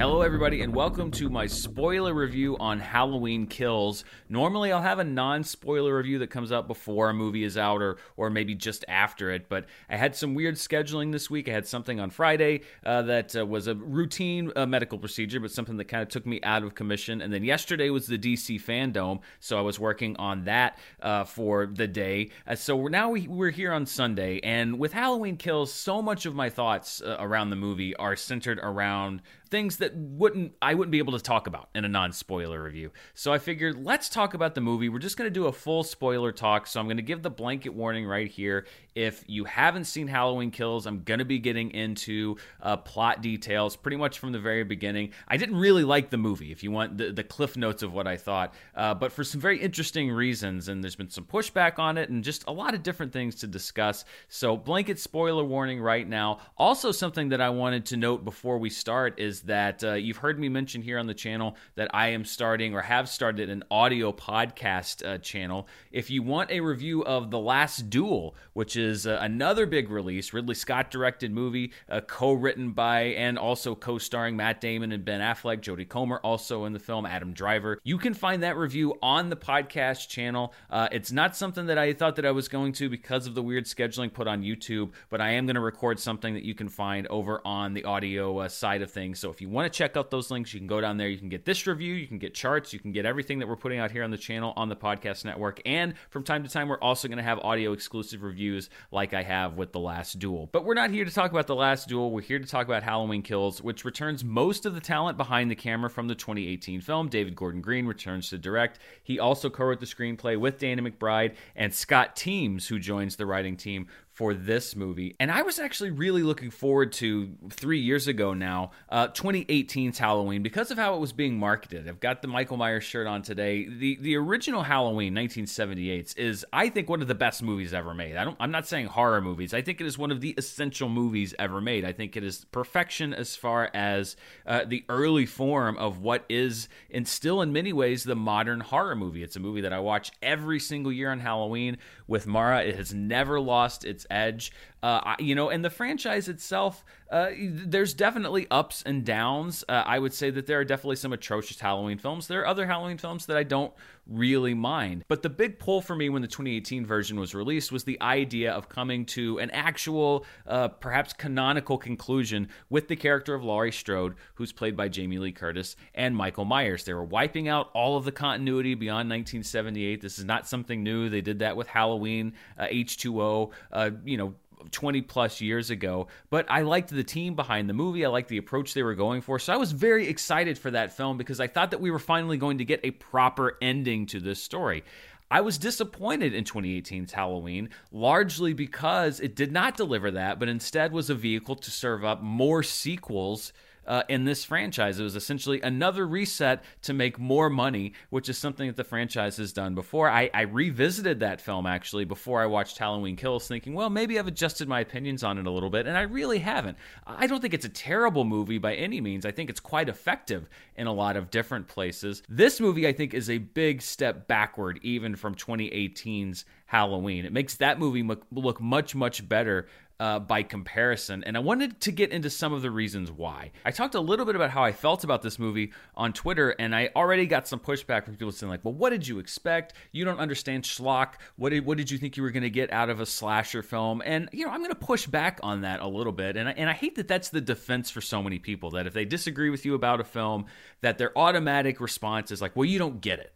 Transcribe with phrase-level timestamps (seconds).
[0.00, 4.02] Hello, everybody, and welcome to my spoiler review on Halloween Kills.
[4.30, 7.82] Normally, I'll have a non spoiler review that comes out before a movie is out
[7.82, 11.50] or, or maybe just after it, but I had some weird scheduling this week.
[11.50, 15.50] I had something on Friday uh, that uh, was a routine uh, medical procedure, but
[15.50, 17.20] something that kind of took me out of commission.
[17.20, 21.66] And then yesterday was the DC Fandom, so I was working on that uh, for
[21.66, 22.30] the day.
[22.46, 26.34] Uh, so now we, we're here on Sunday, and with Halloween Kills, so much of
[26.34, 30.98] my thoughts uh, around the movie are centered around things that wouldn't I wouldn't be
[30.98, 32.92] able to talk about in a non-spoiler review.
[33.14, 34.88] So I figured let's talk about the movie.
[34.88, 36.66] We're just going to do a full spoiler talk.
[36.66, 38.66] So I'm going to give the blanket warning right here.
[38.94, 43.76] If you haven't seen Halloween Kills, I'm going to be getting into uh, plot details
[43.76, 45.10] pretty much from the very beginning.
[45.28, 48.06] I didn't really like the movie, if you want the, the cliff notes of what
[48.06, 50.68] I thought, uh, but for some very interesting reasons.
[50.68, 53.46] And there's been some pushback on it and just a lot of different things to
[53.46, 54.04] discuss.
[54.28, 56.40] So, blanket spoiler warning right now.
[56.56, 60.38] Also, something that I wanted to note before we start is that uh, you've heard
[60.38, 64.12] me mention here on the channel that I am starting or have started an audio
[64.12, 65.68] podcast uh, channel.
[65.92, 70.32] If you want a review of The Last Duel, which is uh, another big release,
[70.32, 75.04] Ridley Scott directed movie, uh, co written by and also co starring Matt Damon and
[75.04, 77.78] Ben Affleck, Jodie Comer also in the film, Adam Driver.
[77.84, 80.52] You can find that review on the podcast channel.
[80.70, 83.42] Uh, it's not something that I thought that I was going to because of the
[83.42, 86.68] weird scheduling put on YouTube, but I am going to record something that you can
[86.68, 89.18] find over on the audio uh, side of things.
[89.18, 91.08] So if you want to check out those links, you can go down there.
[91.08, 93.56] You can get this review, you can get charts, you can get everything that we're
[93.56, 95.60] putting out here on the channel on the podcast network.
[95.66, 99.22] And from time to time, we're also going to have audio exclusive reviews like I
[99.22, 100.48] have with The Last Duel.
[100.52, 102.10] But we're not here to talk about The Last Duel.
[102.10, 105.56] We're here to talk about Halloween Kills, which returns most of the talent behind the
[105.56, 107.08] camera from the 2018 film.
[107.08, 108.78] David Gordon Green returns to direct.
[109.02, 113.26] He also co wrote the screenplay with Danny McBride and Scott Teems, who joins the
[113.26, 115.16] writing team for this movie.
[115.18, 120.42] And I was actually really looking forward to three years ago now, uh, 2018's Halloween,
[120.42, 121.88] because of how it was being marketed.
[121.88, 123.66] I've got the Michael Myers shirt on today.
[123.68, 128.16] The the original Halloween, 1978, is I think one of the best movies ever made.
[128.16, 128.36] I don't.
[128.40, 129.54] I'm not saying horror movies.
[129.54, 131.84] I think it is one of the essential movies ever made.
[131.84, 136.68] I think it is perfection as far as uh, the early form of what is,
[136.90, 139.22] and still in many ways, the modern horror movie.
[139.22, 142.64] It's a movie that I watch every single year on Halloween with Mara.
[142.64, 144.52] It has never lost its edge.
[144.82, 149.64] Uh, you know, and the franchise itself, uh, there's definitely ups and downs.
[149.68, 152.26] Uh, I would say that there are definitely some atrocious Halloween films.
[152.26, 153.72] There are other Halloween films that I don't
[154.06, 155.04] really mind.
[155.08, 158.52] But the big pull for me when the 2018 version was released was the idea
[158.52, 164.14] of coming to an actual, uh, perhaps canonical conclusion with the character of Laurie Strode,
[164.34, 166.84] who's played by Jamie Lee Curtis, and Michael Myers.
[166.84, 170.00] They were wiping out all of the continuity beyond 1978.
[170.00, 171.08] This is not something new.
[171.08, 174.34] They did that with Halloween, uh, H2O, uh, you know
[174.70, 176.08] 20 plus years ago.
[176.30, 178.04] But I liked the team behind the movie.
[178.04, 179.38] I liked the approach they were going for.
[179.38, 182.36] So I was very excited for that film because I thought that we were finally
[182.36, 184.84] going to get a proper ending to this story.
[185.32, 190.92] I was disappointed in 2018's Halloween, largely because it did not deliver that, but instead
[190.92, 193.52] was a vehicle to serve up more sequels
[193.90, 195.00] uh, in this franchise.
[195.00, 199.36] It was essentially another reset to make more money, which is something that the franchise
[199.38, 200.08] has done before.
[200.08, 204.28] I, I revisited that film actually before I watched Halloween Kills, thinking, well, maybe I've
[204.28, 206.78] adjusted my opinions on it a little bit, and I really haven't.
[207.04, 209.26] I don't think it's a terrible movie by any means.
[209.26, 212.22] I think it's quite effective in a lot of different places.
[212.28, 217.24] This movie, I think, is a big step backward, even from 2018's Halloween.
[217.24, 219.66] It makes that movie look much, much better
[220.00, 221.22] uh, by comparison.
[221.24, 223.52] And I wanted to get into some of the reasons why.
[223.66, 226.74] I talked a little bit about how I felt about this movie on Twitter, and
[226.74, 229.74] I already got some pushback from people saying, like, well, what did you expect?
[229.92, 231.14] You don't understand schlock.
[231.36, 233.62] What did, what did you think you were going to get out of a slasher
[233.62, 234.02] film?
[234.04, 236.38] And, you know, I'm going to push back on that a little bit.
[236.38, 238.94] And I, and I hate that that's the defense for so many people that if
[238.94, 240.46] they disagree with you about a film,
[240.80, 243.34] that their automatic response is like, well, you don't get it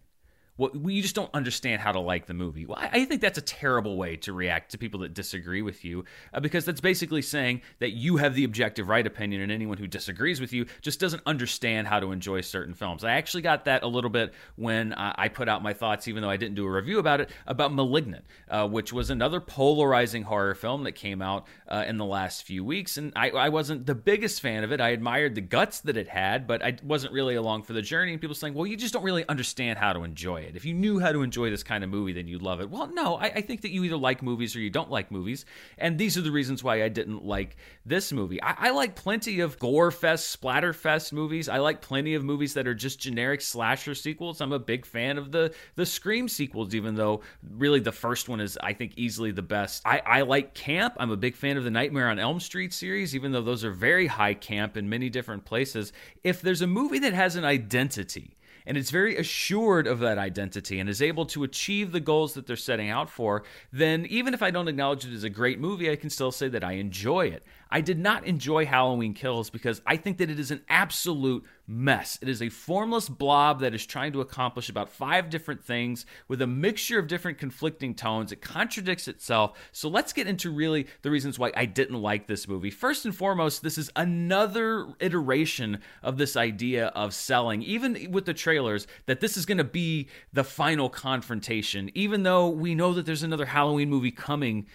[0.57, 2.65] well, you just don't understand how to like the movie.
[2.65, 6.05] Well, I think that's a terrible way to react to people that disagree with you,
[6.33, 9.89] uh, because that's basically saying that you have the objective right opinion, and anyone who
[9.89, 13.03] disagrees with you just doesn't understand how to enjoy certain films.
[13.03, 16.23] I actually got that a little bit when uh, I put out my thoughts, even
[16.23, 20.23] though I didn't do a review about it, about *Malignant*, uh, which was another polarizing
[20.23, 23.87] horror film that came out uh, in the last few weeks, and I, I, wasn't
[23.87, 24.81] the biggest fan of it.
[24.81, 28.13] I admired the guts that it had, but I wasn't really along for the journey.
[28.13, 30.57] And people saying, "Well, you just don't really understand how to enjoy it." It.
[30.57, 32.71] If you knew how to enjoy this kind of movie, then you'd love it.
[32.71, 35.45] Well, no, I, I think that you either like movies or you don't like movies.
[35.79, 38.43] And these are the reasons why I didn't like this movie.
[38.43, 41.49] I, I like plenty of gore fest, splatter fest movies.
[41.49, 44.41] I like plenty of movies that are just generic slasher sequels.
[44.41, 47.23] I'm a big fan of the the Scream sequels, even though
[47.57, 49.83] really the first one is, I think, easily the best.
[49.85, 50.95] I, I like camp.
[50.99, 53.73] I'm a big fan of the Nightmare on Elm Street series, even though those are
[53.73, 55.93] very high camp in many different places.
[56.23, 58.37] If there's a movie that has an identity,
[58.67, 62.47] and it's very assured of that identity and is able to achieve the goals that
[62.47, 65.91] they're setting out for, then even if I don't acknowledge it as a great movie,
[65.91, 67.45] I can still say that I enjoy it.
[67.71, 72.19] I did not enjoy Halloween Kills because I think that it is an absolute mess.
[72.21, 76.43] It is a formless blob that is trying to accomplish about five different things with
[76.43, 78.33] a mixture of different conflicting tones.
[78.33, 79.59] It contradicts itself.
[79.73, 82.71] So let's get into really the reasons why I didn't like this movie.
[82.71, 88.35] First and foremost, this is another iteration of this idea of selling, even with the
[88.35, 93.07] trailers, that this is going to be the final confrontation, even though we know that
[93.07, 94.67] there's another Halloween movie coming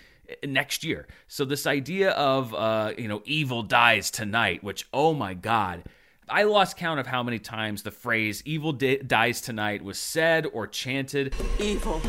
[0.46, 1.08] next year.
[1.28, 5.84] So this idea of uh, you know evil dies tonight, which oh my god,
[6.28, 10.46] I lost count of how many times the phrase "evil di- dies tonight" was said
[10.54, 11.34] or chanted.
[11.60, 12.02] Evil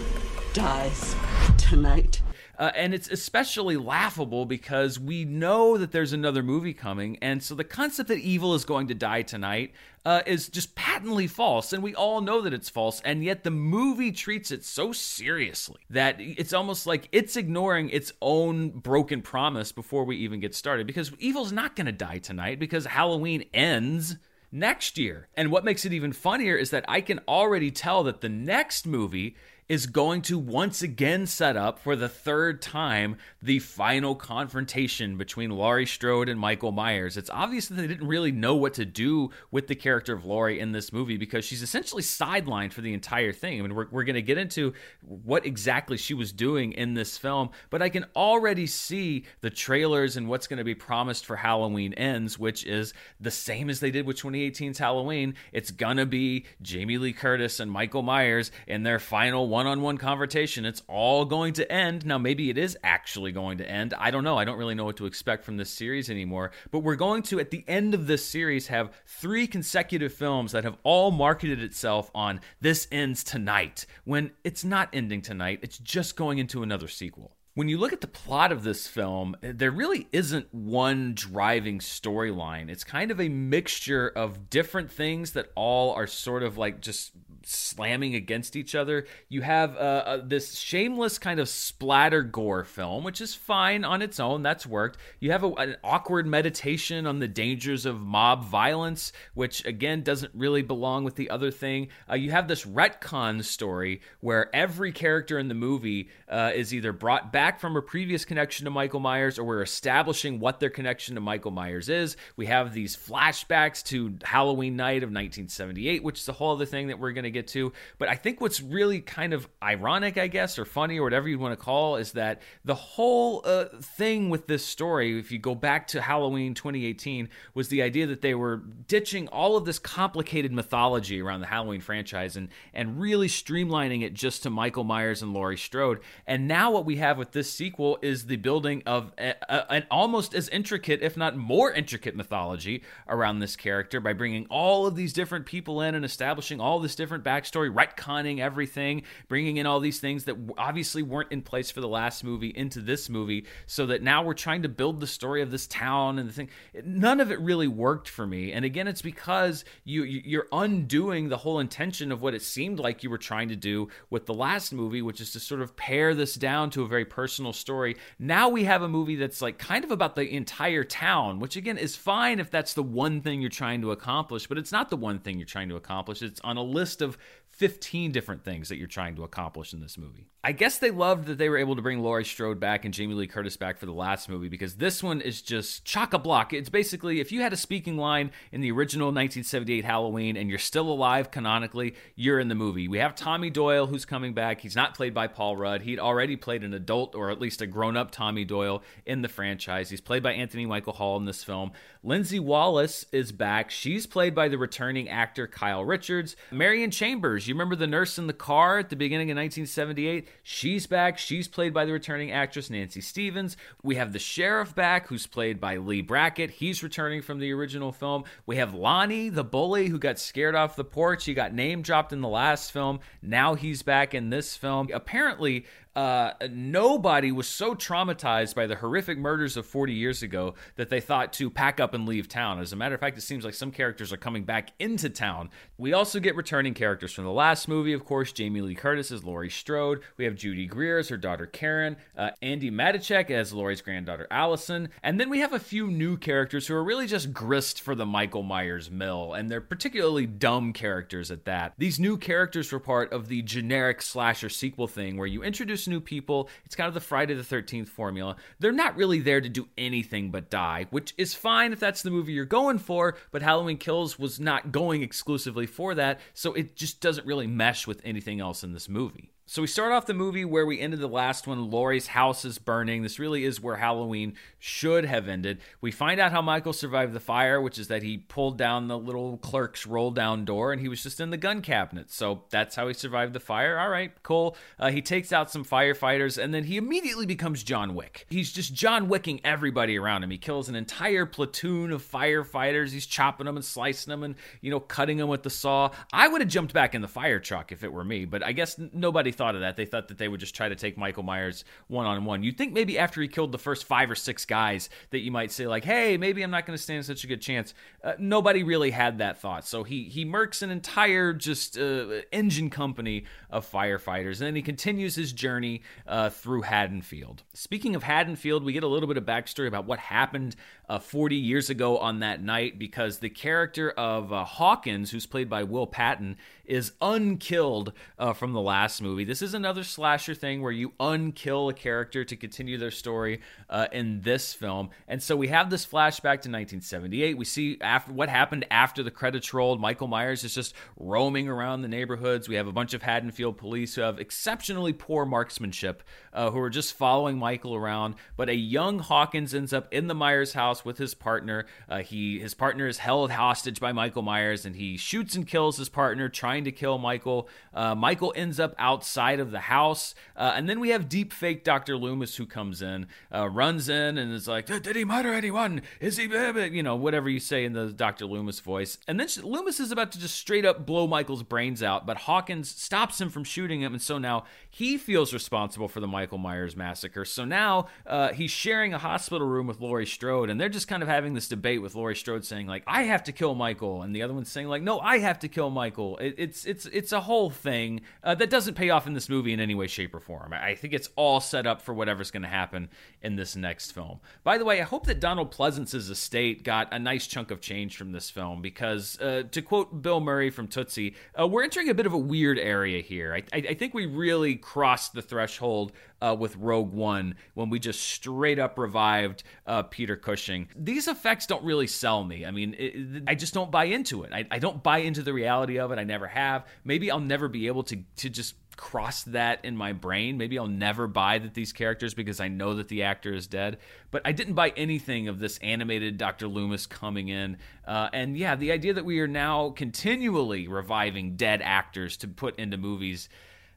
[0.52, 1.14] dies
[1.56, 2.22] tonight.
[2.60, 7.16] Uh, and it's especially laughable because we know that there's another movie coming.
[7.22, 9.72] And so the concept that evil is going to die tonight
[10.04, 11.72] uh, is just patently false.
[11.72, 13.00] And we all know that it's false.
[13.02, 18.12] And yet the movie treats it so seriously that it's almost like it's ignoring its
[18.20, 20.86] own broken promise before we even get started.
[20.86, 24.16] Because evil's not going to die tonight because Halloween ends
[24.52, 25.28] next year.
[25.34, 28.86] And what makes it even funnier is that I can already tell that the next
[28.86, 29.36] movie
[29.70, 35.48] is going to once again set up for the third time the final confrontation between
[35.48, 37.16] Laurie Strode and Michael Myers.
[37.16, 40.58] It's obvious that they didn't really know what to do with the character of Laurie
[40.58, 43.60] in this movie because she's essentially sidelined for the entire thing.
[43.60, 47.16] I mean, we're, we're going to get into what exactly she was doing in this
[47.16, 51.36] film, but I can already see the trailers and what's going to be promised for
[51.36, 55.36] Halloween Ends, which is the same as they did with 2018's Halloween.
[55.52, 59.66] It's going to be Jamie Lee Curtis and Michael Myers in their final one one
[59.66, 60.64] on one confrontation.
[60.64, 62.06] It's all going to end.
[62.06, 63.92] Now, maybe it is actually going to end.
[63.92, 64.38] I don't know.
[64.38, 66.52] I don't really know what to expect from this series anymore.
[66.70, 70.64] But we're going to, at the end of this series, have three consecutive films that
[70.64, 75.58] have all marketed itself on this ends tonight when it's not ending tonight.
[75.60, 79.36] It's just going into another sequel when you look at the plot of this film,
[79.42, 82.70] there really isn't one driving storyline.
[82.70, 87.10] It's kind of a mixture of different things that all are sort of like just
[87.44, 89.06] slamming against each other.
[89.28, 94.02] You have uh, uh, this shameless kind of splatter gore film, which is fine on
[94.02, 94.42] its own.
[94.42, 94.98] That's worked.
[95.18, 100.34] You have a, an awkward meditation on the dangers of mob violence, which again doesn't
[100.34, 101.88] really belong with the other thing.
[102.08, 106.92] Uh, you have this retcon story where every character in the movie uh, is either
[106.92, 111.14] brought back from a previous connection to Michael Myers or we're establishing what their connection
[111.14, 112.16] to Michael Myers is.
[112.36, 116.88] We have these flashbacks to Halloween night of 1978, which is a whole other thing
[116.88, 117.72] that we're going to get to.
[117.98, 121.38] But I think what's really kind of ironic, I guess, or funny, or whatever you
[121.38, 125.54] want to call, is that the whole uh, thing with this story, if you go
[125.54, 130.52] back to Halloween 2018, was the idea that they were ditching all of this complicated
[130.52, 135.32] mythology around the Halloween franchise and and really streamlining it just to Michael Myers and
[135.32, 136.00] Laurie Strode.
[136.26, 139.86] And now what we have with this sequel is the building of a, a, an
[139.90, 144.96] almost as intricate, if not more intricate, mythology around this character by bringing all of
[144.96, 149.66] these different people in and establishing all this different different backstory, retconning everything, bringing in
[149.66, 153.46] all these things that obviously weren't in place for the last movie into this movie,
[153.66, 156.48] so that now we're trying to build the story of this town and the thing.
[156.84, 161.38] None of it really worked for me, and again, it's because you you're undoing the
[161.38, 164.72] whole intention of what it seemed like you were trying to do with the last
[164.72, 167.96] movie, which is to sort of pare this down to a very personal story.
[168.18, 171.78] Now we have a movie that's like kind of about the entire town, which again
[171.78, 174.96] is fine if that's the one thing you're trying to accomplish, but it's not the
[174.96, 176.22] one thing you're trying to accomplish.
[176.22, 177.09] It's on a list of
[177.50, 180.30] 15 different things that you're trying to accomplish in this movie.
[180.42, 183.12] I guess they loved that they were able to bring Laurie Strode back and Jamie
[183.12, 186.54] Lee Curtis back for the last movie because this one is just chock a block.
[186.54, 190.58] It's basically if you had a speaking line in the original 1978 Halloween and you're
[190.58, 192.88] still alive canonically, you're in the movie.
[192.88, 194.62] We have Tommy Doyle who's coming back.
[194.62, 195.82] He's not played by Paul Rudd.
[195.82, 199.28] He'd already played an adult or at least a grown up Tommy Doyle in the
[199.28, 199.90] franchise.
[199.90, 201.72] He's played by Anthony Michael Hall in this film.
[202.02, 203.70] Lindsay Wallace is back.
[203.70, 206.34] She's played by the returning actor Kyle Richards.
[206.50, 210.29] Marion Chambers, you remember the nurse in the car at the beginning of 1978?
[210.42, 211.18] She's back.
[211.18, 213.56] She's played by the returning actress Nancy Stevens.
[213.82, 216.50] We have the sheriff back, who's played by Lee Brackett.
[216.50, 218.24] He's returning from the original film.
[218.46, 221.24] We have Lonnie, the bully who got scared off the porch.
[221.24, 223.00] He got name dropped in the last film.
[223.22, 224.88] Now he's back in this film.
[224.92, 225.66] Apparently,
[225.96, 231.00] uh, nobody was so traumatized by the horrific murders of 40 years ago that they
[231.00, 232.60] thought to pack up and leave town.
[232.60, 235.50] As a matter of fact, it seems like some characters are coming back into town.
[235.78, 238.32] We also get returning characters from the last movie, of course.
[238.32, 240.00] Jamie Lee Curtis as Laurie Strode.
[240.16, 241.96] We have Judy Greer as her daughter Karen.
[242.16, 244.90] Uh, Andi Matichak as Laurie's granddaughter Allison.
[245.02, 248.06] And then we have a few new characters who are really just grist for the
[248.06, 251.74] Michael Myers mill, and they're particularly dumb characters at that.
[251.78, 256.00] These new characters were part of the generic slasher sequel thing where you introduce new
[256.00, 256.48] people.
[256.64, 258.36] It's kind of the Friday the 13th formula.
[258.58, 262.10] They're not really there to do anything but die, which is fine if that's the
[262.10, 266.76] movie you're going for, but Halloween Kills was not going exclusively for that, so it
[266.76, 269.30] just doesn't really mesh with anything else in this movie.
[269.50, 271.72] So we start off the movie where we ended the last one.
[271.72, 273.02] Laurie's house is burning.
[273.02, 275.58] This really is where Halloween should have ended.
[275.80, 278.96] We find out how Michael survived the fire, which is that he pulled down the
[278.96, 282.12] little clerk's roll down door and he was just in the gun cabinet.
[282.12, 283.76] So that's how he survived the fire.
[283.76, 284.56] All right, cool.
[284.78, 288.26] Uh, he takes out some firefighters and then he immediately becomes John Wick.
[288.30, 290.30] He's just John Wicking everybody around him.
[290.30, 292.92] He kills an entire platoon of firefighters.
[292.92, 295.90] He's chopping them and slicing them and, you know, cutting them with the saw.
[296.12, 298.52] I would have jumped back in the fire truck if it were me, but I
[298.52, 299.74] guess nobody thought of that.
[299.74, 302.42] They thought that they would just try to take Michael Myers one on one.
[302.42, 305.50] You'd think maybe after he killed the first five or six guys that you might
[305.50, 307.72] say like, "Hey, maybe I'm not going to stand such a good chance."
[308.04, 309.66] Uh, nobody really had that thought.
[309.66, 314.60] So he he murks an entire just uh, engine company of firefighters, and then he
[314.60, 317.42] continues his journey uh, through Haddonfield.
[317.54, 320.54] Speaking of Haddonfield, we get a little bit of backstory about what happened
[320.90, 325.48] uh, 40 years ago on that night because the character of uh, Hawkins, who's played
[325.48, 329.24] by Will Patton, is unkilled uh, from the last movie.
[329.24, 333.86] This is another slasher thing where you unkill a character to continue their story uh,
[333.92, 334.90] in this film.
[335.06, 337.36] And so we have this flashback to 1978.
[337.36, 339.80] We see after what happened after the credits rolled.
[339.80, 342.48] Michael Myers is just roaming around the neighborhoods.
[342.48, 346.70] We have a bunch of Haddonfield police who have exceptionally poor marksmanship, uh, who are
[346.70, 348.14] just following Michael around.
[348.36, 351.66] But a young Hawkins ends up in the Myers house with his partner.
[351.88, 355.76] Uh, he his partner is held hostage by Michael Myers, and he shoots and kills
[355.76, 357.48] his partner, trying to kill Michael.
[357.72, 361.64] Uh, Michael ends up outside of the house, uh, and then we have deep fake
[361.64, 361.96] Dr.
[361.96, 365.82] Loomis who comes in, uh, runs in, and is like, "Did he murder anyone?
[366.00, 368.26] Is he?" You know, whatever you say in the Dr.
[368.26, 372.06] Loomis voice, and then Loomis is about to just straight up blow Michael's brains out,
[372.06, 376.06] but Hawkins stops him from shooting him, and so now he feels responsible for the
[376.06, 377.24] Michael Myers massacre.
[377.24, 381.02] So now uh, he's sharing a hospital room with Laurie Strode, and they're just kind
[381.02, 384.14] of having this debate with Laurie Strode saying like, "I have to kill Michael," and
[384.14, 387.12] the other one's saying like, "No, I have to kill Michael." It, it's it's it's
[387.12, 390.14] a whole thing uh, that doesn't pay off in this movie in any way, shape,
[390.14, 390.52] or form.
[390.52, 392.88] I think it's all set up for whatever's going to happen
[393.22, 394.20] in this next film.
[394.44, 397.96] By the way, I hope that Donald Pleasence's estate got a nice chunk of change
[397.96, 401.94] from this film because, uh, to quote Bill Murray from Tootsie, uh, we're entering a
[401.94, 403.34] bit of a weird area here.
[403.34, 407.78] I, I, I think we really crossed the threshold uh, with Rogue One when we
[407.78, 410.68] just straight up revived uh, Peter Cushing.
[410.76, 412.44] These effects don't really sell me.
[412.44, 414.32] I mean, it, I just don't buy into it.
[414.32, 415.98] I, I don't buy into the reality of it.
[415.98, 416.66] I never have.
[416.84, 420.38] Maybe I'll never be able to to just cross that in my brain.
[420.38, 423.76] Maybe I'll never buy that these characters because I know that the actor is dead.
[424.10, 426.48] But I didn't buy anything of this animated Dr.
[426.48, 427.58] Loomis coming in.
[427.86, 432.58] Uh, and yeah, the idea that we are now continually reviving dead actors to put
[432.58, 433.28] into movies.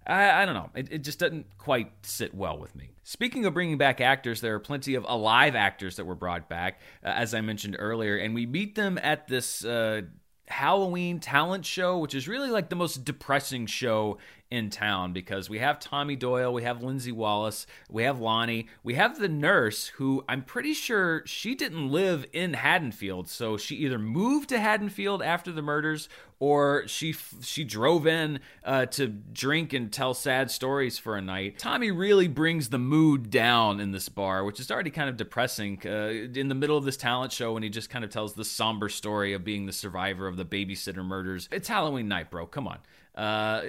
[0.06, 0.70] I, I, don't know.
[0.76, 2.92] It, it, just doesn't quite sit well with me.
[3.04, 6.82] Speaking of bringing back actors, there are plenty of alive actors that were brought back,
[7.04, 10.02] uh, as I mentioned earlier, and we meet them at this uh,
[10.48, 14.18] Halloween talent show, which is really like the most depressing show
[14.54, 18.94] in town because we have Tommy Doyle, we have Lindsay Wallace, we have Lonnie, we
[18.94, 23.98] have the nurse who I'm pretty sure she didn't live in Haddonfield, so she either
[23.98, 26.08] moved to Haddonfield after the murders
[26.40, 31.58] or she she drove in uh, to drink and tell sad stories for a night.
[31.58, 35.82] Tommy really brings the mood down in this bar, which is already kind of depressing.
[35.84, 38.46] Uh, in the middle of this talent show, when he just kind of tells the
[38.46, 41.50] somber story of being the survivor of the babysitter murders.
[41.52, 42.46] It's Halloween night, bro.
[42.46, 42.80] Come on.
[43.16, 43.62] Uh,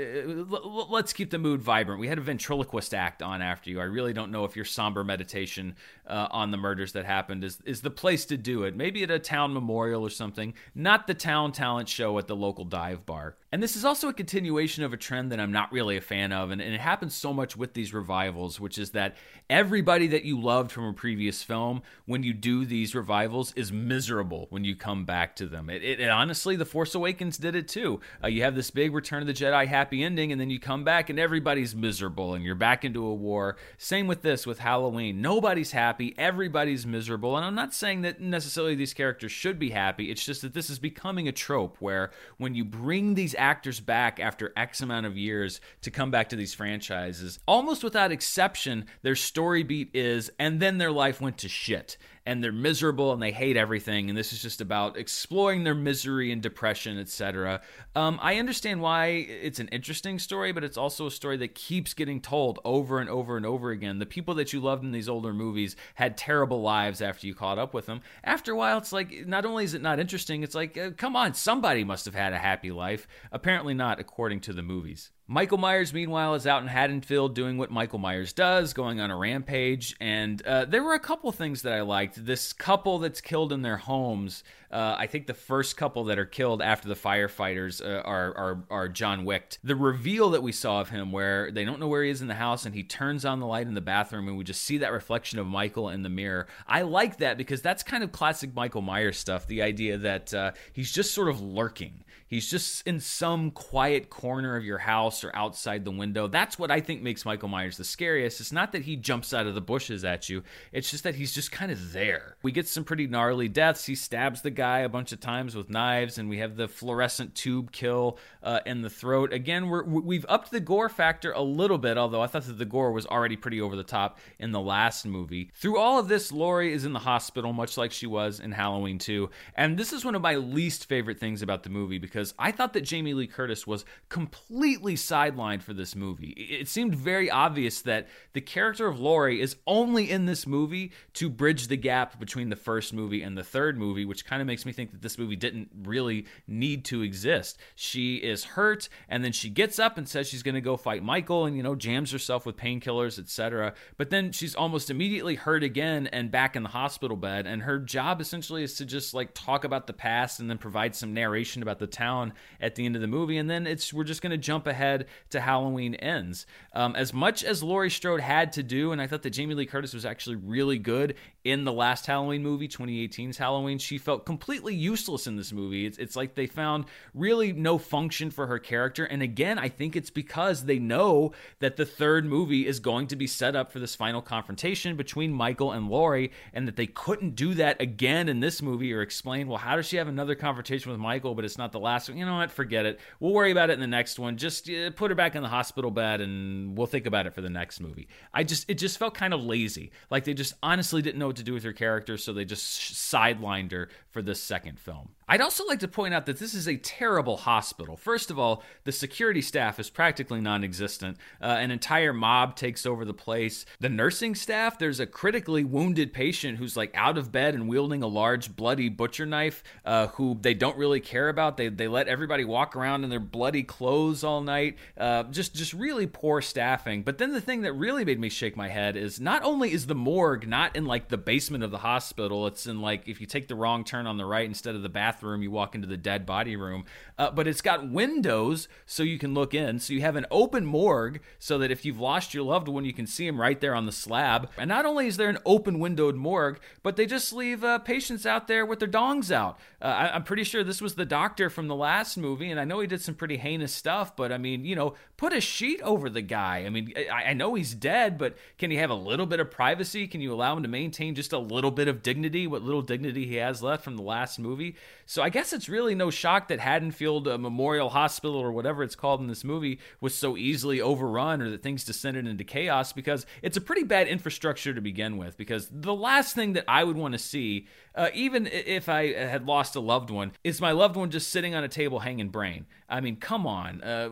[0.88, 2.00] let's keep the mood vibrant.
[2.00, 3.78] We had a ventriloquist act on after you.
[3.78, 7.58] I really don't know if your somber meditation uh, on the murders that happened is
[7.64, 8.76] is the place to do it.
[8.76, 12.64] Maybe at a town memorial or something, not the town talent show at the local
[12.64, 13.36] dive bar.
[13.54, 16.32] And this is also a continuation of a trend that I'm not really a fan
[16.32, 19.14] of, and, and, it happens so much with these revivals, which is that
[19.48, 24.48] everybody that you loved from a previous film, when you do these revivals, is miserable
[24.50, 25.70] when you come back to them.
[25.70, 28.00] It, it, it honestly, The Force Awakens did it too.
[28.20, 30.82] Uh, you have this big Return of the Jedi happy ending, and then you come
[30.82, 33.56] back and everybody's miserable and you're back into a war.
[33.78, 35.22] Same with this, with Halloween.
[35.22, 37.36] Nobody's happy, everybody's miserable.
[37.36, 40.68] And I'm not saying that necessarily these characters should be happy, it's just that this
[40.68, 45.16] is becoming a trope where when you bring these actors back after X amount of
[45.16, 50.58] years to come back to these franchises, almost without exception, their story beat is, and
[50.58, 54.32] then their life went to shit and they're miserable and they hate everything and this
[54.32, 57.60] is just about exploring their misery and depression etc
[57.94, 61.94] um, i understand why it's an interesting story but it's also a story that keeps
[61.94, 63.98] getting told over and over and over again.
[63.98, 67.58] The people that you loved in these older movies had terrible lives after you caught
[67.58, 68.00] up with them.
[68.22, 71.16] After a while it's like not only is it not interesting it's like uh, come
[71.16, 73.06] on somebody must have had a happy life.
[73.32, 77.70] Apparently not according to the movies Michael Myers, meanwhile, is out in Haddonfield doing what
[77.70, 79.96] Michael Myers does, going on a rampage.
[79.98, 82.26] And uh, there were a couple things that I liked.
[82.26, 86.24] This couple that's killed in their homes uh, I think the first couple that are
[86.24, 89.56] killed after the firefighters uh, are, are are John Wick.
[89.62, 92.26] The reveal that we saw of him, where they don't know where he is in
[92.26, 94.78] the house, and he turns on the light in the bathroom, and we just see
[94.78, 96.48] that reflection of Michael in the mirror.
[96.66, 99.46] I like that because that's kind of classic Michael Myers stuff.
[99.46, 102.02] The idea that uh, he's just sort of lurking.
[102.26, 106.26] He's just in some quiet corner of your house or outside the window.
[106.26, 108.40] That's what I think makes Michael Myers the scariest.
[108.40, 111.32] It's not that he jumps out of the bushes at you, it's just that he's
[111.32, 112.36] just kind of there.
[112.42, 113.86] We get some pretty gnarly deaths.
[113.86, 116.66] He stabs the guy guy a bunch of times with knives, and we have the
[116.66, 119.30] fluorescent tube kill uh, in the throat.
[119.30, 122.64] Again, we're, we've upped the gore factor a little bit, although I thought that the
[122.64, 125.50] gore was already pretty over the top in the last movie.
[125.54, 128.98] Through all of this, Laurie is in the hospital, much like she was in Halloween
[128.98, 129.28] 2.
[129.54, 132.72] And this is one of my least favorite things about the movie because I thought
[132.72, 136.30] that Jamie Lee Curtis was completely sidelined for this movie.
[136.30, 141.28] It seemed very obvious that the character of Laurie is only in this movie to
[141.28, 144.64] bridge the gap between the first movie and the third movie, which kind of makes
[144.64, 147.58] makes me think that this movie didn't really need to exist.
[147.74, 151.02] She is hurt, and then she gets up and says she's going to go fight
[151.02, 153.74] Michael, and you know jams herself with painkillers, etc.
[153.96, 157.46] But then she's almost immediately hurt again and back in the hospital bed.
[157.46, 160.94] And her job essentially is to just like talk about the past and then provide
[160.94, 163.38] some narration about the town at the end of the movie.
[163.38, 166.46] And then it's we're just going to jump ahead to Halloween ends.
[166.72, 169.66] Um, as much as Laurie Strode had to do, and I thought that Jamie Lee
[169.66, 174.74] Curtis was actually really good in the last Halloween movie, 2018's Halloween, she felt completely
[174.74, 175.86] useless in this movie.
[175.86, 179.04] It's, it's like they found really no function for her character.
[179.04, 183.16] And again, I think it's because they know that the third movie is going to
[183.16, 187.36] be set up for this final confrontation between Michael and Laurie, and that they couldn't
[187.36, 190.90] do that again in this movie or explain, well, how does she have another confrontation
[190.90, 192.18] with Michael, but it's not the last one?
[192.18, 192.50] You know what?
[192.50, 192.98] Forget it.
[193.20, 194.36] We'll worry about it in the next one.
[194.36, 197.40] Just uh, put her back in the hospital bed and we'll think about it for
[197.40, 198.08] the next movie.
[198.32, 199.92] I just, it just felt kind of lazy.
[200.10, 202.64] Like they just honestly didn't know what to do with her character, so they just
[202.94, 205.10] sidelined her for this second film.
[205.26, 207.96] I'd also like to point out that this is a terrible hospital.
[207.96, 211.16] First of all, the security staff is practically non existent.
[211.40, 213.64] Uh, an entire mob takes over the place.
[213.80, 218.02] The nursing staff, there's a critically wounded patient who's like out of bed and wielding
[218.02, 221.56] a large bloody butcher knife uh, who they don't really care about.
[221.56, 224.76] They, they let everybody walk around in their bloody clothes all night.
[224.96, 227.02] Uh, just, just really poor staffing.
[227.02, 229.86] But then the thing that really made me shake my head is not only is
[229.86, 233.26] the morgue not in like the basement of the hospital, it's in like if you
[233.26, 235.86] take the wrong turn on the right instead of the bathroom bathroom, you walk into
[235.86, 236.84] the dead body room.
[237.16, 239.78] Uh, but it's got windows so you can look in.
[239.78, 242.92] So you have an open morgue so that if you've lost your loved one, you
[242.92, 244.50] can see him right there on the slab.
[244.58, 248.26] And not only is there an open windowed morgue, but they just leave uh, patients
[248.26, 249.58] out there with their dongs out.
[249.80, 252.64] Uh, I, am pretty sure this was the doctor from the last movie, and I
[252.64, 255.80] know he did some pretty heinous stuff, but I mean, you know, put a sheet
[255.80, 256.64] over the guy.
[256.66, 259.50] I mean, I, I know he's dead, but can he have a little bit of
[259.50, 260.06] privacy?
[260.06, 263.26] Can you allow him to maintain just a little bit of dignity, what little dignity
[263.26, 264.76] he has left from the last movie?
[265.06, 268.94] So I guess it's really no shock that Haddonfield uh, Memorial Hospital or whatever it's
[268.94, 273.24] called in this movie was so easily overrun or that things descended into chaos because
[273.40, 275.38] it's a pretty bad infrastructure to begin with.
[275.38, 279.46] Because the last thing that I would want to see, uh, even if I had
[279.46, 282.66] lost a loved one, is my loved one just sitting on a table hanging brain.
[282.88, 284.10] I mean, come on, uh,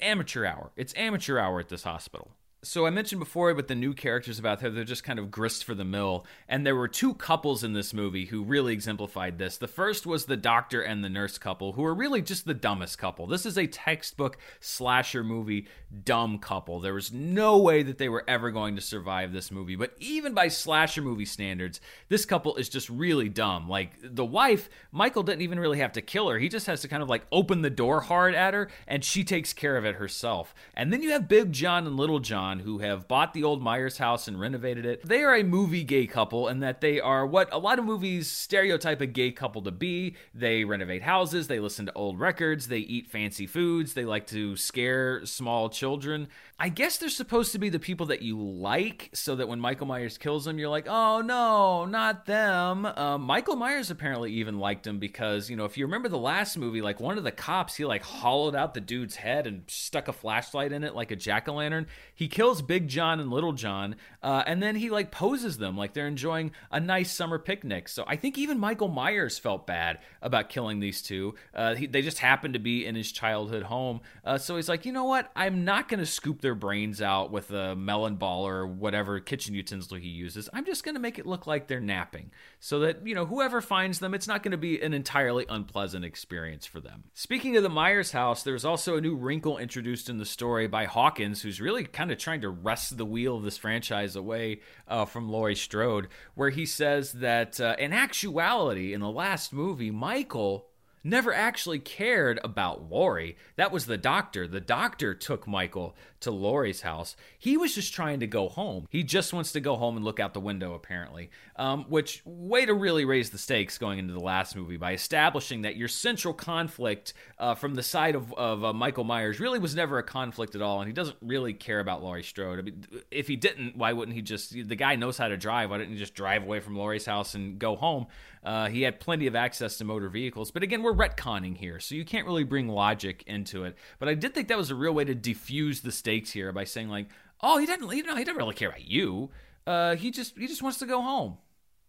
[0.00, 0.70] amateur hour.
[0.76, 4.60] It's amateur hour at this hospital so I mentioned before with the new characters about
[4.60, 6.26] there, they're just kind of grist for the mill.
[6.46, 9.56] And there were two couples in this movie who really exemplified this.
[9.56, 12.98] The first was the doctor and the nurse couple, who are really just the dumbest
[12.98, 13.26] couple.
[13.26, 15.68] This is a textbook slasher movie,
[16.04, 16.80] dumb couple.
[16.80, 19.76] There was no way that they were ever going to survive this movie.
[19.76, 23.70] But even by slasher movie standards, this couple is just really dumb.
[23.70, 26.38] Like the wife, Michael didn't even really have to kill her.
[26.38, 29.24] He just has to kind of like open the door hard at her, and she
[29.24, 30.54] takes care of it herself.
[30.74, 33.98] And then you have Big John and Little John Who have bought the old Myers
[33.98, 35.06] house and renovated it.
[35.06, 38.30] They are a movie gay couple, and that they are what a lot of movies
[38.30, 40.16] stereotype a gay couple to be.
[40.34, 44.56] They renovate houses, they listen to old records, they eat fancy foods, they like to
[44.56, 46.28] scare small children.
[46.62, 49.86] I guess they're supposed to be the people that you like, so that when Michael
[49.86, 52.84] Myers kills them, you're like, oh no, not them.
[52.84, 56.58] Uh, Michael Myers apparently even liked him because, you know, if you remember the last
[56.58, 60.06] movie, like one of the cops, he like hollowed out the dude's head and stuck
[60.06, 61.86] a flashlight in it like a jack o' lantern.
[62.14, 65.94] He kills Big John and Little John, uh, and then he like poses them like
[65.94, 67.88] they're enjoying a nice summer picnic.
[67.88, 71.36] So I think even Michael Myers felt bad about killing these two.
[71.54, 74.02] Uh, he, they just happened to be in his childhood home.
[74.22, 75.30] Uh, so he's like, you know what?
[75.34, 79.54] I'm not going to scoop their brains out with a melon ball or whatever kitchen
[79.54, 80.48] utensil he uses.
[80.52, 83.60] I'm just going to make it look like they're napping so that, you know, whoever
[83.60, 87.04] finds them, it's not going to be an entirely unpleasant experience for them.
[87.14, 90.86] Speaking of the Myers house, there's also a new wrinkle introduced in the story by
[90.86, 95.04] Hawkins, who's really kind of trying to wrest the wheel of this franchise away uh,
[95.04, 100.69] from Laurie Strode, where he says that uh, in actuality, in the last movie, Michael
[101.02, 103.36] never actually cared about Laurie.
[103.56, 104.46] That was the doctor.
[104.46, 107.16] The doctor took Michael to Laurie's house.
[107.38, 108.86] He was just trying to go home.
[108.90, 111.30] He just wants to go home and look out the window, apparently.
[111.56, 115.62] Um, which, way to really raise the stakes going into the last movie by establishing
[115.62, 119.74] that your central conflict uh, from the side of, of uh, Michael Myers really was
[119.74, 122.58] never a conflict at all, and he doesn't really care about Laurie Strode.
[122.58, 124.52] I mean, if he didn't, why wouldn't he just?
[124.52, 125.70] The guy knows how to drive.
[125.70, 128.06] Why didn't he just drive away from Laurie's house and go home?
[128.42, 131.94] Uh, he had plenty of access to motor vehicles, but again, we're retconning here, so
[131.94, 133.76] you can't really bring logic into it.
[133.98, 136.64] But I did think that was a real way to defuse the stakes here by
[136.64, 137.08] saying like,
[137.42, 139.30] "Oh, he doesn't, you know, he doesn't really care about you.
[139.66, 141.36] Uh, he just he just wants to go home."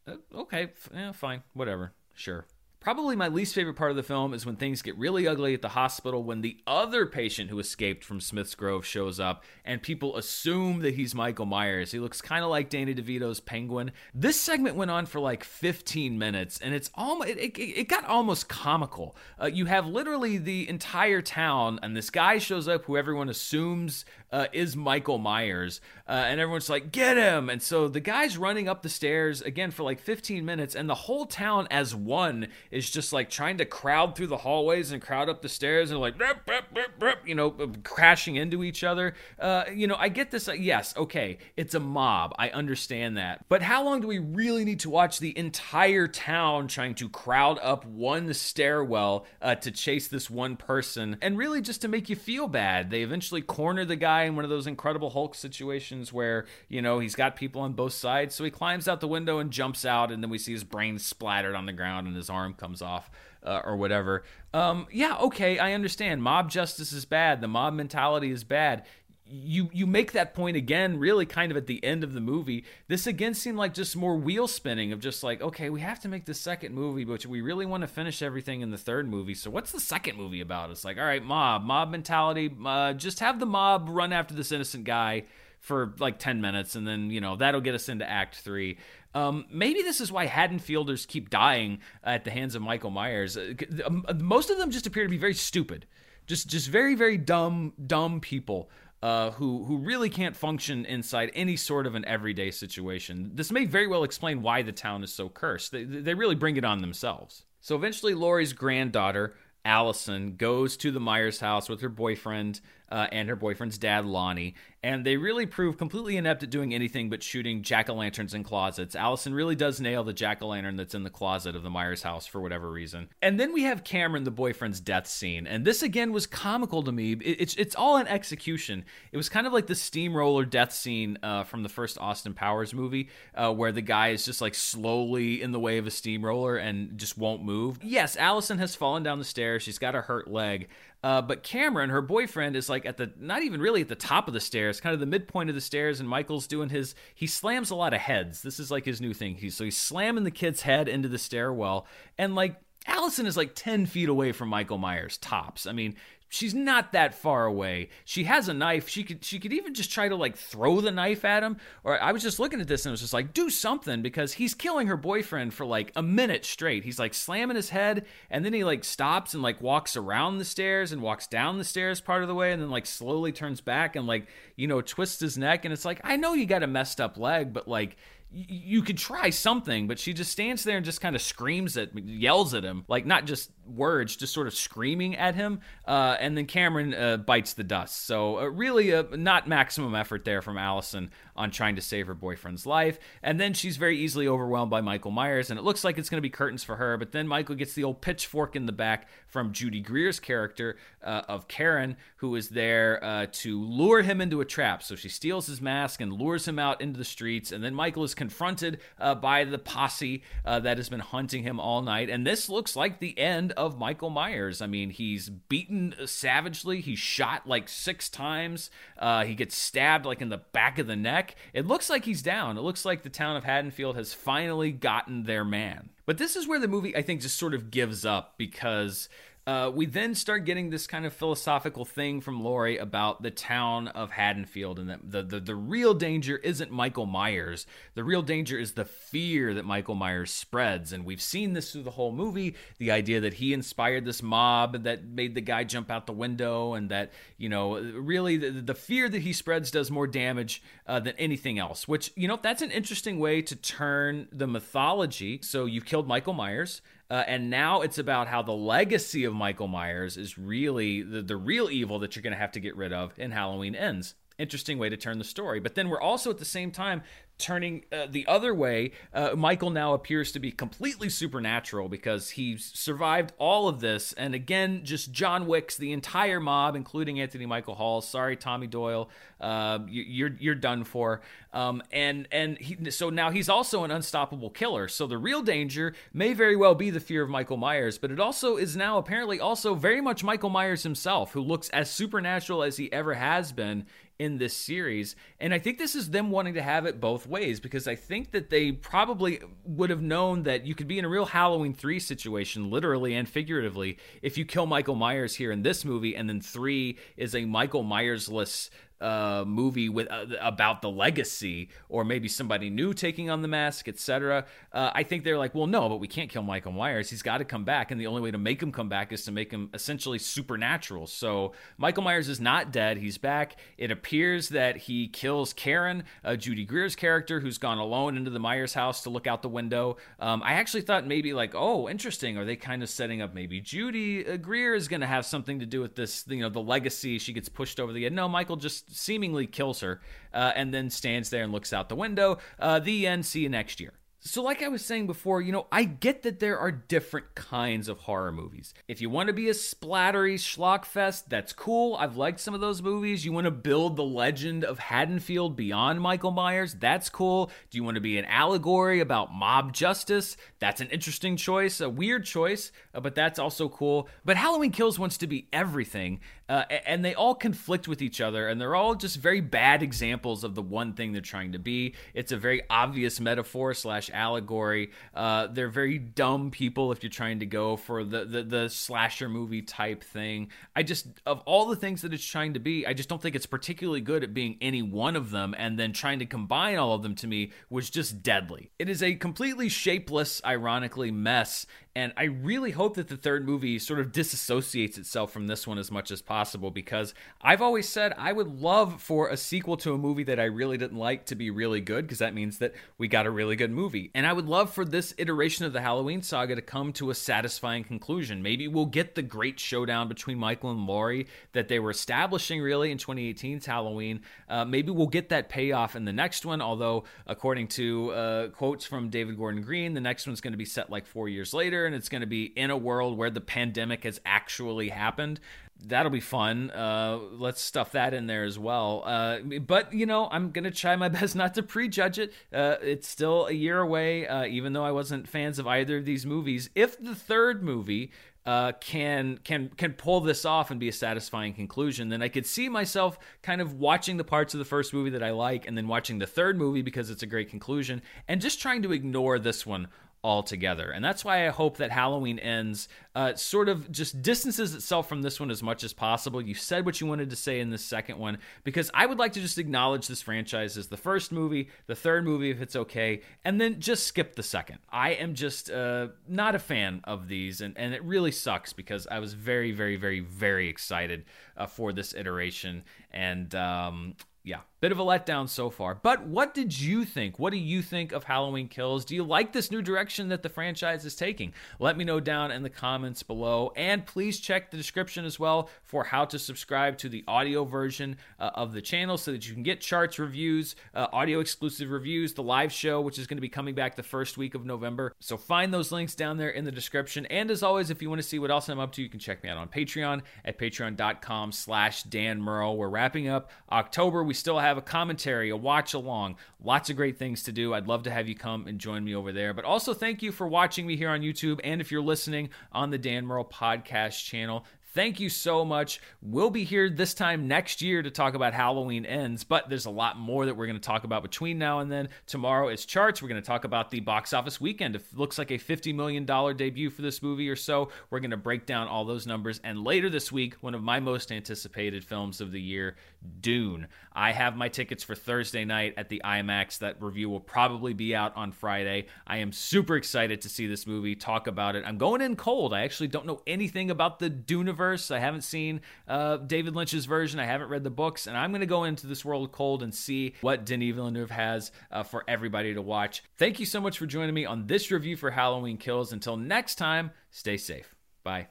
[0.05, 2.45] Uh, okay, f- yeah, fine, whatever, sure.
[2.81, 5.61] Probably my least favorite part of the film is when things get really ugly at
[5.61, 10.17] the hospital when the other patient who escaped from Smith's Grove shows up and people
[10.17, 11.91] assume that he's Michael Myers.
[11.91, 13.91] He looks kind of like Danny DeVito's Penguin.
[14.15, 18.03] This segment went on for like 15 minutes and it's almost it, it, it got
[18.05, 19.15] almost comical.
[19.39, 24.05] Uh, you have literally the entire town and this guy shows up who everyone assumes
[24.31, 28.69] uh, is Michael Myers, uh, and everyone's like, "Get him!" And so the guy's running
[28.69, 32.89] up the stairs again for like 15 minutes, and the whole town as one is
[32.89, 36.17] just like trying to crowd through the hallways and crowd up the stairs and like,
[36.19, 36.65] rip, rip,
[36.99, 37.51] rip, you know,
[37.83, 39.13] crashing into each other.
[39.37, 40.47] Uh, you know, I get this.
[40.47, 42.33] Uh, yes, okay, it's a mob.
[42.39, 46.67] I understand that, but how long do we really need to watch the entire town
[46.67, 51.81] trying to crowd up one stairwell uh, to chase this one person, and really just
[51.81, 52.89] to make you feel bad?
[52.89, 56.99] They eventually corner the guy in one of those Incredible Hulk situations where you know
[56.99, 60.11] he's got people on both sides, so he climbs out the window and jumps out,
[60.11, 63.11] and then we see his brain splattered on the ground and his arm comes off.
[63.43, 64.23] Uh, or whatever.
[64.53, 66.21] Um, yeah, okay, I understand.
[66.21, 67.41] Mob justice is bad.
[67.41, 68.85] The mob mentality is bad
[69.31, 72.65] you you make that point again really kind of at the end of the movie
[72.87, 76.09] this again seemed like just more wheel spinning of just like okay we have to
[76.09, 79.33] make the second movie but we really want to finish everything in the third movie
[79.33, 83.19] so what's the second movie about it's like all right mob mob mentality uh, just
[83.19, 85.23] have the mob run after this innocent guy
[85.61, 88.77] for like 10 minutes and then you know that'll get us into act three
[89.13, 93.35] um, maybe this is why Haddonfielders keep dying at the hands of Michael Myers.
[93.35, 93.53] Uh,
[93.85, 95.85] um, most of them just appear to be very stupid,
[96.27, 98.69] just just very very dumb dumb people
[99.03, 103.31] uh, who who really can't function inside any sort of an everyday situation.
[103.33, 105.73] This may very well explain why the town is so cursed.
[105.73, 107.43] They, they really bring it on themselves.
[107.59, 113.29] So eventually, Laurie's granddaughter Allison goes to the Myers house with her boyfriend uh, and
[113.29, 117.61] her boyfriend's dad, Lonnie, and they really prove completely inept at doing anything but shooting
[117.61, 118.95] jack o' lanterns in closets.
[118.95, 122.03] Allison really does nail the jack o' lantern that's in the closet of the Myers
[122.03, 123.09] house for whatever reason.
[123.21, 126.91] And then we have Cameron, the boyfriend's death scene, and this again was comical to
[126.91, 127.13] me.
[127.13, 128.83] It, it's it's all in execution.
[129.11, 132.73] It was kind of like the steamroller death scene uh, from the first Austin Powers
[132.73, 136.57] movie, uh, where the guy is just like slowly in the way of a steamroller
[136.57, 137.79] and just won't move.
[137.81, 139.63] Yes, Allison has fallen down the stairs.
[139.63, 140.67] She's got a hurt leg,
[141.03, 144.27] uh, but Cameron, her boyfriend, is like at the not even really at the top
[144.27, 146.93] of the stairs, kind of the midpoint of the stairs, and Michael's doing his.
[147.15, 148.41] He slams a lot of heads.
[148.41, 149.35] This is like his new thing.
[149.35, 151.87] He's so he's slamming the kid's head into the stairwell,
[152.17, 152.55] and like
[152.87, 155.67] Allison is like 10 feet away from Michael Myers tops.
[155.67, 155.95] I mean,
[156.31, 157.89] she's not that far away.
[158.05, 158.87] She has a knife.
[158.87, 161.57] She could she could even just try to like throw the knife at him.
[161.83, 164.33] Or I was just looking at this and it was just like do something because
[164.33, 166.85] he's killing her boyfriend for like a minute straight.
[166.85, 170.45] He's like slamming his head and then he like stops and like walks around the
[170.45, 173.59] stairs and walks down the stairs part of the way and then like slowly turns
[173.59, 176.63] back and like, you know, twists his neck and it's like I know you got
[176.63, 177.97] a messed up leg, but like
[178.33, 181.97] you could try something, but she just stands there and just kind of screams at,
[181.97, 185.59] yells at him, like not just words, just sort of screaming at him.
[185.85, 188.05] Uh, and then Cameron uh, bites the dust.
[188.05, 192.13] So uh, really, uh, not maximum effort there from Allison on trying to save her
[192.13, 192.99] boyfriend's life.
[193.21, 196.17] And then she's very easily overwhelmed by Michael Myers, and it looks like it's going
[196.17, 196.97] to be curtains for her.
[196.97, 201.23] But then Michael gets the old pitchfork in the back from Judy Greer's character uh,
[201.27, 204.83] of Karen, who is there uh, to lure him into a trap.
[204.83, 208.03] So she steals his mask and lures him out into the streets, and then Michael
[208.03, 212.07] is confronted uh, by the posse uh, that has been hunting him all night.
[212.07, 214.61] And this looks like the end of Michael Myers.
[214.61, 220.21] I mean, he's beaten savagely, he's shot like six times, uh, he gets stabbed like
[220.21, 221.33] in the back of the neck.
[221.51, 222.59] It looks like he's down.
[222.59, 225.89] It looks like the town of Haddonfield has finally gotten their man.
[226.05, 229.09] But this is where the movie, I think, just sort of gives up because
[229.47, 233.87] uh, we then start getting this kind of philosophical thing from Laurie about the town
[233.87, 237.65] of Haddonfield, and that the, the the real danger isn't Michael Myers.
[237.95, 241.83] The real danger is the fear that Michael Myers spreads, and we've seen this through
[241.83, 242.55] the whole movie.
[242.77, 246.75] The idea that he inspired this mob that made the guy jump out the window,
[246.75, 250.99] and that you know, really the, the fear that he spreads does more damage uh,
[250.99, 251.87] than anything else.
[251.87, 255.39] Which you know, that's an interesting way to turn the mythology.
[255.41, 256.83] So you've killed Michael Myers.
[257.11, 261.35] Uh, and now it's about how the legacy of Michael Myers is really the, the
[261.35, 264.79] real evil that you're going to have to get rid of in Halloween Ends interesting
[264.79, 265.59] way to turn the story.
[265.59, 267.03] But then we're also at the same time
[267.41, 268.91] turning uh, the other way.
[269.13, 274.13] Uh, Michael now appears to be completely supernatural because he survived all of this.
[274.13, 278.01] And again, just John Wick's the entire mob, including Anthony Michael Hall.
[278.01, 281.21] Sorry, Tommy Doyle, uh, you, are you're done for.
[281.53, 284.87] Um, and and he, so now he's also an unstoppable killer.
[284.87, 288.19] So the real danger may very well be the fear of Michael Myers, but it
[288.19, 292.77] also is now apparently also very much Michael Myers himself, who looks as supernatural as
[292.77, 293.85] he ever has been
[294.21, 295.15] in this series.
[295.39, 298.29] And I think this is them wanting to have it both ways because I think
[298.33, 301.99] that they probably would have known that you could be in a real Halloween 3
[301.99, 306.39] situation, literally and figuratively, if you kill Michael Myers here in this movie, and then
[306.39, 308.69] 3 is a Michael Myersless
[309.01, 313.87] uh, movie with uh, about the legacy or maybe somebody new taking on the mask,
[313.87, 314.45] etc.
[314.71, 317.09] Uh, I think they're like, well, no, but we can't kill Michael Myers.
[317.09, 319.25] He's got to come back, and the only way to make him come back is
[319.25, 321.07] to make him essentially supernatural.
[321.07, 323.57] So Michael Myers is not dead; he's back.
[323.77, 328.39] It appears that he kills Karen, uh, Judy Greer's character, who's gone alone into the
[328.39, 329.97] Myers house to look out the window.
[330.19, 332.37] Um, I actually thought maybe like, oh, interesting.
[332.37, 335.59] Are they kind of setting up maybe Judy uh, Greer is going to have something
[335.59, 336.23] to do with this?
[336.27, 337.17] You know, the legacy.
[337.17, 338.13] She gets pushed over the edge.
[338.13, 340.01] No, Michael just seemingly kills her,
[340.33, 342.37] uh, and then stands there and looks out the window.
[342.59, 343.25] Uh, the end.
[343.25, 343.93] See you next year.
[344.23, 347.87] So, like I was saying before, you know, I get that there are different kinds
[347.87, 348.71] of horror movies.
[348.87, 351.95] If you want to be a splattery schlock fest, that's cool.
[351.95, 353.25] I've liked some of those movies.
[353.25, 357.49] You want to build the legend of Haddonfield beyond Michael Myers, that's cool.
[357.71, 360.37] Do you want to be an allegory about mob justice?
[360.59, 364.07] That's an interesting choice, a weird choice, uh, but that's also cool.
[364.23, 366.19] But Halloween Kills wants to be everything,
[366.51, 370.43] uh, and they all conflict with each other, and they're all just very bad examples
[370.43, 371.95] of the one thing they're trying to be.
[372.13, 374.91] It's a very obvious metaphor slash allegory.
[375.15, 379.29] Uh, they're very dumb people if you're trying to go for the, the, the slasher
[379.29, 380.49] movie type thing.
[380.75, 383.37] I just of all the things that it's trying to be, I just don't think
[383.37, 385.55] it's particularly good at being any one of them.
[385.57, 388.71] And then trying to combine all of them to me was just deadly.
[388.77, 393.77] It is a completely shapeless, ironically, mess and I really hope that the third movie
[393.77, 398.13] sort of disassociates itself from this one as much as possible because I've always said
[398.17, 401.35] I would love for a sequel to a movie that I really didn't like to
[401.35, 404.09] be really good because that means that we got a really good movie.
[404.13, 407.15] And I would love for this iteration of the Halloween saga to come to a
[407.15, 408.41] satisfying conclusion.
[408.41, 412.91] Maybe we'll get the great showdown between Michael and Laurie that they were establishing really
[412.91, 414.21] in 2018's Halloween.
[414.47, 418.85] Uh, maybe we'll get that payoff in the next one, although, according to uh, quotes
[418.85, 421.80] from David Gordon Green, the next one's going to be set like four years later
[421.85, 425.39] and it's going to be in a world where the pandemic has actually happened.
[425.83, 426.69] That'll be fun.
[426.69, 429.03] Uh, let's stuff that in there as well.
[429.05, 432.33] Uh, but, you know, I'm going to try my best not to prejudge it.
[432.53, 436.05] Uh, it's still a year away, uh, even though I wasn't fans of either of
[436.05, 436.69] these movies.
[436.75, 438.11] If the third movie
[438.45, 442.45] uh, can can can pull this off and be a satisfying conclusion, then I could
[442.45, 445.77] see myself kind of watching the parts of the first movie that I like, and
[445.77, 449.37] then watching the third movie because it's a great conclusion, and just trying to ignore
[449.37, 449.87] this one
[450.23, 450.91] altogether.
[450.91, 455.21] And that's why I hope that Halloween Ends uh, sort of just distances itself from
[455.21, 456.41] this one as much as possible.
[456.41, 459.33] You said what you wanted to say in the second one, because I would like
[459.33, 463.21] to just acknowledge this franchise as the first movie, the third movie, if it's okay,
[463.43, 464.79] and then just skip the second.
[464.89, 469.07] I am just uh, not a fan of these, and, and it really sucks because
[469.07, 471.25] I was very, very, very, very excited
[471.57, 472.83] uh, for this iteration.
[473.11, 475.93] And um, yeah, Bit of a letdown so far.
[475.93, 477.37] But what did you think?
[477.37, 479.05] What do you think of Halloween Kills?
[479.05, 481.53] Do you like this new direction that the franchise is taking?
[481.77, 483.73] Let me know down in the comments below.
[483.75, 488.17] And please check the description as well for how to subscribe to the audio version
[488.39, 492.33] uh, of the channel so that you can get charts, reviews, uh, audio exclusive reviews,
[492.33, 495.13] the live show, which is going to be coming back the first week of November.
[495.19, 497.27] So find those links down there in the description.
[497.27, 499.19] And as always, if you want to see what else I'm up to, you can
[499.19, 502.77] check me out on Patreon at patreon.com slash Dan Murrell.
[502.77, 504.23] We're wrapping up October.
[504.23, 507.73] We still have have a commentary, a watch along, lots of great things to do.
[507.73, 509.53] I'd love to have you come and join me over there.
[509.53, 511.59] But also, thank you for watching me here on YouTube.
[511.63, 516.01] And if you're listening on the Dan Murrell podcast channel, Thank you so much.
[516.21, 519.89] We'll be here this time next year to talk about Halloween Ends, but there's a
[519.89, 522.09] lot more that we're going to talk about between now and then.
[522.27, 523.21] Tomorrow is charts.
[523.21, 524.97] We're going to talk about the box office weekend.
[524.97, 527.87] It looks like a $50 million debut for this movie or so.
[528.09, 529.61] We're going to break down all those numbers.
[529.63, 532.97] And later this week, one of my most anticipated films of the year,
[533.39, 533.87] Dune.
[534.11, 536.79] I have my tickets for Thursday night at the IMAX.
[536.79, 539.05] That review will probably be out on Friday.
[539.25, 541.85] I am super excited to see this movie, talk about it.
[541.87, 542.73] I'm going in cold.
[542.73, 545.11] I actually don't know anything about the Dune universe.
[545.11, 547.39] I haven't seen uh, David Lynch's version.
[547.39, 549.93] I haven't read the books, and I'm going to go into this world cold and
[549.93, 553.23] see what Denis Villeneuve has uh, for everybody to watch.
[553.37, 556.11] Thank you so much for joining me on this review for Halloween Kills.
[556.11, 557.95] Until next time, stay safe.
[558.23, 558.47] Bye.